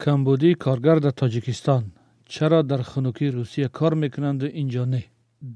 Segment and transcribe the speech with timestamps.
[0.00, 1.92] کمبودی کارگر در تاجیکستان.
[2.24, 5.04] چرا در خنوکی روسیه کار می‌کنند و اینجا نه؟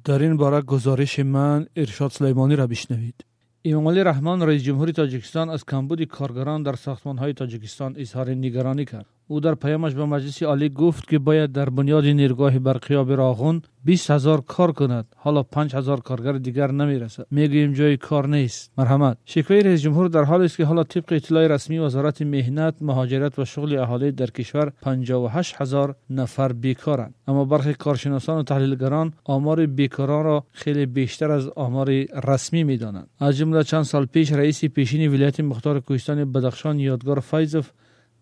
[0.05, 3.25] در این باره گزارش من ارشاد سلیمانی را بشنوید.
[3.65, 9.07] امام رحمان رئیس جمهوری تاجیکستان از کمبود کارگران در ساختمان های تاجیکستان اظهار نگرانی کرد.
[9.29, 14.11] او در پیامش به مجلس عالی گفت که باید در بنیاد نیروگاه برقیاب راغون 20
[14.11, 15.06] هزار کار کند.
[15.16, 18.73] حالا 5 هزار کارگر دیگر نمی رسد می‌گوییم جای کار نیست.
[18.79, 19.16] مرحمت.
[19.24, 23.45] شکوه رئیس جمهور در حالی است که حالا طبق اطلاع رسمی وزارت مهنت مهاجرت و
[23.45, 27.14] شغل اهالی در کشور 58 هزار نفر بیکارند.
[27.28, 31.91] اما برخی کارشناسان و تحلیلگران آمار بیکاران را خیلی بیشتر از آمار
[32.28, 33.09] رسمی می‌دانند.
[33.19, 37.70] از جمله چند سال پیش رئیس پیشین ولایت مختار کوهستان بدخشان یادگار فیضف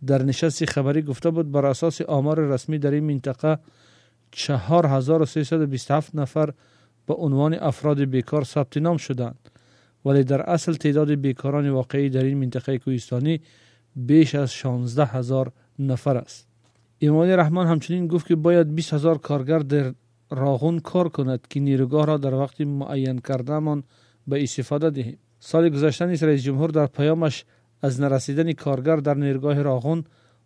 [0.06, 3.58] در نشست خبری گفته بود بر اساس آمار رسمی در این منطقه
[4.30, 6.52] 4327 نفر
[7.06, 9.38] به عنوان افراد بیکار ثبت نام شدند.
[10.04, 13.40] ولی در اصل تعداد بیکاران واقعی در این منطقه کوهستانی
[13.96, 16.48] بیش از 16 هزار نفر است.
[16.98, 19.94] ایمان رحمان همچنین گفت که باید 20 هزار کارگر در
[20.30, 23.82] راغون کار کند که نیروگاه را در وقت معین کردهمان
[24.26, 25.18] به استفاده دهیم.
[25.40, 27.44] سال گذشته نیز رئیس جمهور در پیامش
[27.82, 30.04] از نرسیدن کارگر در نیرگاه راغون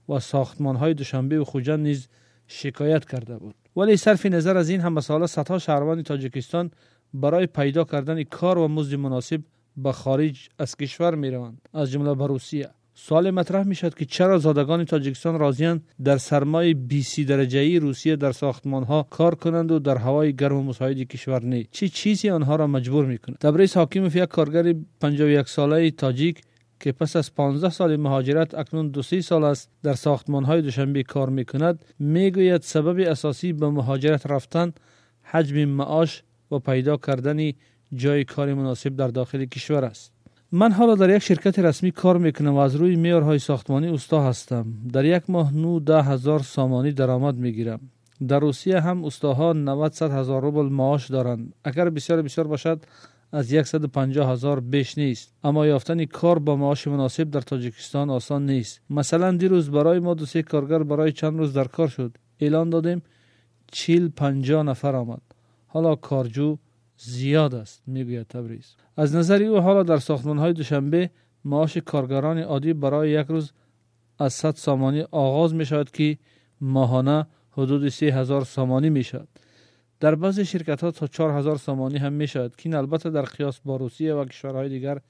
[0.09, 2.09] و ساختمان های دوشنبه و خوجند نیز
[2.47, 3.55] شکایت کرده بود.
[3.77, 6.71] ولی صرف نظر از این هم مسئله صدها شهروند تاجیکستان
[7.15, 9.41] برای پیدا کردن کار و مزد مناسب
[9.77, 12.71] به خارج از کشور می روند از جمله به روسیه.
[12.99, 18.17] سوال مطرح می شد که چرا زادگان تاجیکستان راضیان در سرمای 20 درجه ای روسیه
[18.17, 22.31] در ساختمان ها کار کنند و در هوای گرم و مساعد کشور چه چی چیزی
[22.31, 26.43] آنها را مجبور می کند تبریز حاکم یک کارگر 51 ساله تاجیک
[26.81, 31.03] که پس از 15 سال مهاجرت اکنون دو سی سال است در ساختمان های دوشنبه
[31.03, 34.73] کار می کند می گوید سبب اساسی به مهاجرت رفتن
[35.23, 37.53] حجم معاش و پیدا کردن
[37.95, 40.13] جای کار مناسب در داخل کشور است.
[40.53, 44.67] من حالا در یک شرکت رسمی کار می‌کنم و از روی میارهای ساختمانی استا هستم.
[44.93, 47.81] در یک ماه نو ده هزار سامانی درآمد می‌گیرم.
[48.29, 51.53] در روسیه هم استاها 90 هزار روبل معاش دارند.
[51.65, 52.81] اگر بسیار بسیار باشد
[53.33, 55.35] از 150 هزار بیش نیست.
[55.45, 58.81] اما یافتن کار با معاش مناسب در تاجیکستان آسان نیست.
[58.91, 62.17] مثلا دیروز برای ما دو سه کارگر برای چند روز در کار شد.
[62.41, 63.03] اعلان دادیم
[63.73, 65.23] چیل پنجاه نفر آمد.
[65.67, 66.59] حالا کارجو
[66.99, 68.75] زیاد است می‌گوید تبریز.
[68.97, 71.11] از نظر او حالا در ساختمان های دوشنبه
[71.45, 73.53] معاش کارگران عادی برای یک روز
[74.19, 76.19] از 100 سامانی آغاز می شود که
[76.61, 79.29] ماهانه حدود 3000 سامانی می شود
[80.01, 83.61] در بعضی شرکت ها تا 4000 سامانی هم می شود که این البته در قیاس
[83.61, 85.01] با روسیه و کشورهای دیگر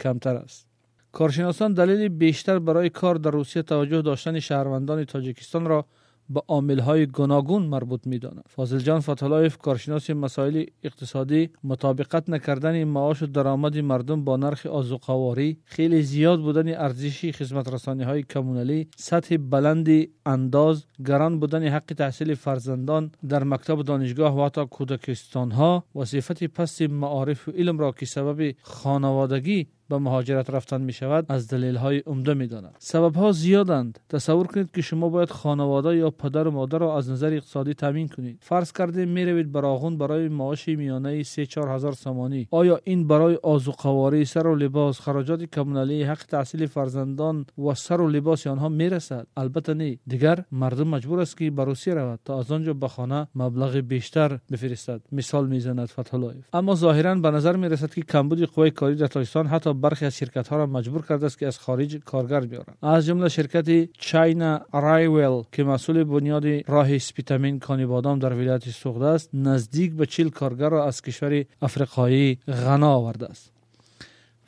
[0.00, 0.66] کمتر است.
[1.12, 5.86] کارشناسان دلیل بیشتر برای کار در روسیه توجه داشتن شهروندان تاجیکستان را
[6.30, 13.26] به های گوناگون مربوط می‌دانند فاضل جان فتالایف کارشناس مسائل اقتصادی مطابقت نکردن معاش و
[13.26, 19.88] درآمد مردم با نرخ آزوقواری خیلی زیاد بودن ارزش خدمت رسانی های کمونالی سطح بلند
[20.26, 26.44] انداز گران بودن حق تحصیل فرزندان در مکتب دانشگاه و حتی کودکستان ها و صفت
[26.44, 31.76] پست معارف و علم را که سبب خانوادگی به مهاجرت رفتن می شود از دلیل
[31.76, 33.98] های عمده می داند سبب ها زیادند.
[34.08, 38.08] تصور کنید که شما باید خانواده یا پدر و مادر را از نظر اقتصادی تامین
[38.08, 38.38] کنید.
[38.40, 42.48] فرض کرده می روید براغون برای معاش میانه 3 4 هزار سامانی.
[42.50, 48.00] آیا این برای آزو قواره سر و لباس خراجات کمونالی حق تحصیل فرزندان و سر
[48.00, 49.98] و لباس آنها می رسد البته نه.
[50.06, 54.38] دیگر مردم مجبور است که به روسیه رود تا از آنجا به خانه مبلغ بیشتر
[54.52, 55.00] بفرستد.
[55.12, 56.20] مثال می‌زند فتح
[56.52, 60.16] اما ظاهرا به نظر می رسد که کمبود قوای کاری در تاجیکستان حتی برخی از
[60.16, 62.76] شرکت ها را مجبور کرده است که از خارج کارگر بیارند.
[62.82, 69.06] از جمله شرکت چاینا رایول که مسئول بنیاد راه اسپیتامین کانی بادام در ولایت سوخده
[69.06, 73.59] است نزدیک به چیل کارگر را از کشور افریقایی غنا آورده است.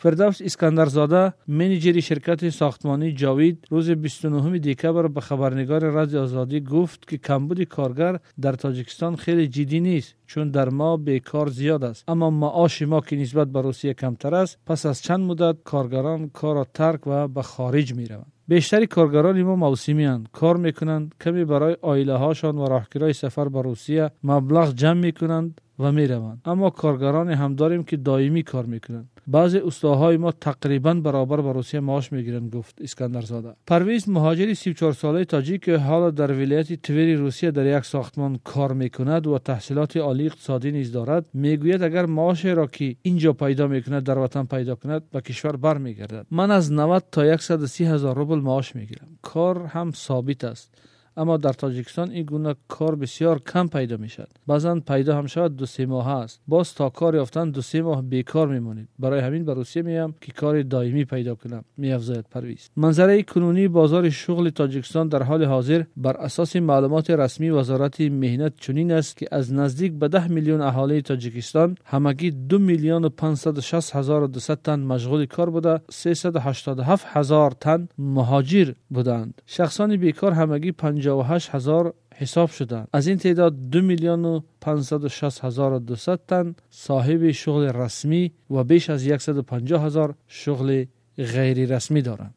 [0.02, 7.18] فردوس اسکندرزاده منیجر شرکت ساختمانی جاوید روز 29 دکبر به خبرنگار رادیو آزادی گفت که
[7.18, 12.04] کمبود کارگر در تاجیکستان خیلی جدی نیست چون در ما بیکار زیاد است.
[12.08, 16.54] اما معاش ما که نسبت به روسیه کمتر است پس از چند مدت کارگران کار
[16.54, 21.44] را ترک و به خارج می روند بیشتری کارگران ما موسمی هستند کار می‌کنند کمی
[21.44, 26.70] برای آیله هاشان و راهگیرای سفر به روسیه مبلغ جمع می‌کنند و می روند اما
[26.70, 32.12] کارگران هم داریم که دائمی کار می‌کنند بعضی استاهای ما تقریبا برابر با روسیه معاش
[32.12, 37.78] می‌گیرند گفت اسکندر زاده پرویز مهاجری 34 ساله تاجیک حالا در ولایت توری روسیه در
[37.78, 42.96] یک ساختمان کار می‌کند و تحصیلات عالی اقتصادی نیز دارد می‌گوید اگر معاش را که
[43.02, 47.84] اینجا پیدا می‌کند در وطن پیدا کند به کشور برمیگردد من از 90 تا 130
[47.84, 50.74] هزار روبل معاش می‌گیرم کار هم ثابت است
[51.16, 55.56] اما در تاجیکستان این گونه کار بسیار کم پیدا می شد بعضا پیدا هم شود
[55.56, 56.40] دو سه ماه است.
[56.48, 58.88] باز تا کار یافتن دو سه ماه بیکار میمانید.
[58.98, 61.64] برای همین به روسیه میام که کار دائمی پیدا کنم.
[61.84, 62.70] افزاید پرویز.
[62.76, 68.92] منظره کنونی بازار شغل تاجیکستان در حال حاضر بر اساس معلومات رسمی وزارت مهنت چنین
[68.92, 74.22] است که از نزدیک به ده میلیون اهالی تاجیکستان همگی دو میلیون و 560 هزار
[74.22, 75.80] و 200 تن مشغول کار بوده.
[75.90, 79.42] 387 هزار تن مهاجر بودند.
[79.46, 85.72] شخصان بیکار همگی 58 هزار حساب شدند از این تعداد دو میلیون و 560 هزار
[85.72, 90.84] و 200 تن صاحب شغل رسمی و بیش از 150 هزار شغل
[91.16, 92.34] غیر رسمی دارند.